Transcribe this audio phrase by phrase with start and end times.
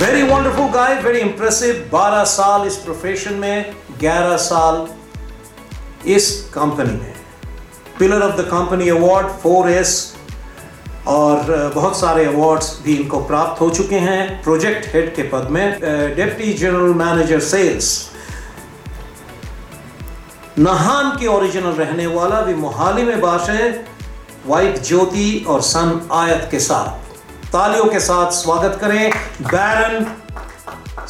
[0.00, 4.86] Very wonderful guy very impressive 12 साल इस profession में 11 साल
[6.10, 7.14] इस कंपनी में.
[7.98, 9.92] Pillar of the company award 4S
[11.06, 15.66] और बहुत सारे अवार्ड्स भी इनको प्राप्त हो चुके हैं प्रोजेक्ट हेड के पद में.
[16.16, 17.90] डिप्टी जनरल मैनेजर सेल्स
[20.58, 23.68] नहान के ओरिजिनल रहने वाला भी मोहाली में बाश है
[24.46, 27.09] वाइट ज्योति और सन आयत के साथ.
[27.52, 29.10] तालियों के साथ स्वागत करें
[29.42, 30.04] बैरन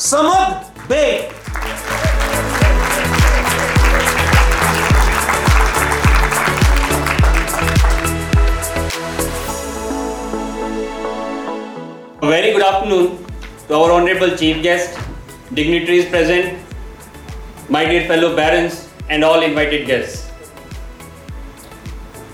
[0.00, 1.02] समद बे
[12.22, 13.06] very good afternoon
[13.68, 14.98] to our honourable chief guest
[15.54, 20.28] dignitaries present my dear fellow barons and all invited guest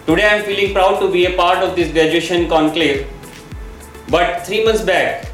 [0.06, 3.04] today I am feeling proud to be a part of this graduation conclave
[4.08, 5.28] But three months back,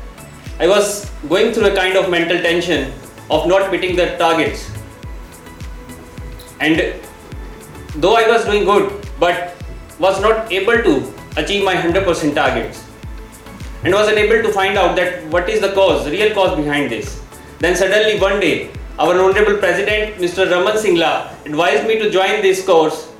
[0.58, 2.92] I was going through a kind of mental tension
[3.30, 4.70] of not meeting the targets.
[6.60, 6.95] And
[7.96, 9.54] though I was doing good, but
[9.98, 12.84] was not able to achieve my 100% targets
[13.84, 17.20] and was unable to find out that what is the cause, real cause behind this.
[17.59, 20.51] Then suddenly one day, our honorable president, Mr.
[20.51, 23.12] Raman Singla, advised me to join this course,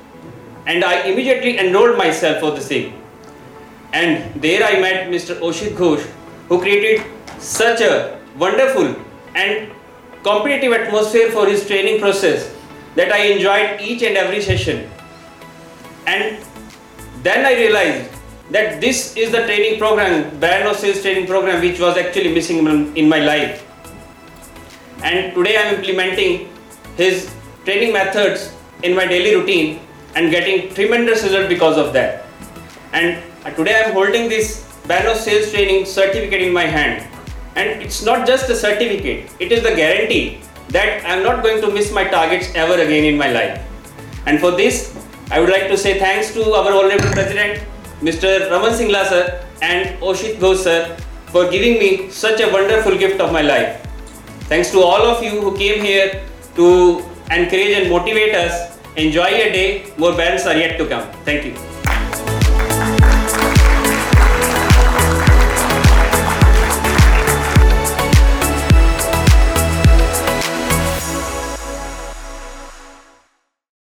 [0.65, 3.02] and I immediately enrolled myself for the same.
[3.93, 5.39] And there I met Mr.
[5.39, 6.01] Oshit Ghosh,
[6.49, 7.05] who created
[7.37, 8.95] such a wonderful
[9.35, 9.71] and
[10.23, 12.51] competitive atmosphere for his training process
[12.95, 14.89] that I enjoyed each and every session.
[16.07, 16.43] And
[17.21, 18.09] then I realized
[18.49, 22.65] that this is the training program, brand of sales training program, which was actually missing
[22.97, 23.63] in my life.
[25.03, 26.49] And today I am implementing
[26.97, 27.31] his
[27.63, 29.81] training methods in my daily routine
[30.15, 32.25] and getting tremendous result because of that.
[32.91, 37.07] And today I am holding this of sales training certificate in my hand.
[37.55, 41.61] And it's not just a certificate, it is the guarantee that I am not going
[41.61, 43.61] to miss my targets ever again in my life.
[44.25, 44.97] And for this,
[45.29, 47.63] I would like to say thanks to our honorable president,
[48.01, 48.49] Mr.
[48.49, 50.97] Raman Singla sir and Oshit Ghosh sir
[51.27, 53.79] for giving me such a wonderful gift of my life.
[54.49, 56.23] Thanks to all of you who came here
[56.55, 58.77] to encourage and motivate us.
[58.95, 59.93] Enjoy your day.
[59.97, 61.09] More bands are yet to come.
[61.23, 61.82] Thank you.